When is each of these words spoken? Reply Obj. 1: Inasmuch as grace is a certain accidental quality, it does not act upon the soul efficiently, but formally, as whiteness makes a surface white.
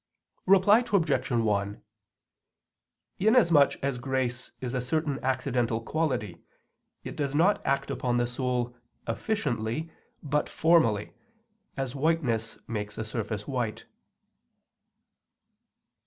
Reply 0.47 0.79
Obj. 0.91 1.29
1: 1.29 1.81
Inasmuch 3.19 3.75
as 3.83 3.99
grace 3.99 4.49
is 4.59 4.73
a 4.73 4.81
certain 4.81 5.23
accidental 5.23 5.79
quality, 5.79 6.41
it 7.03 7.15
does 7.15 7.35
not 7.35 7.63
act 7.63 7.91
upon 7.91 8.17
the 8.17 8.25
soul 8.25 8.75
efficiently, 9.07 9.91
but 10.23 10.49
formally, 10.49 11.13
as 11.77 11.95
whiteness 11.95 12.57
makes 12.67 12.97
a 12.97 13.03
surface 13.03 13.47
white. 13.47 13.85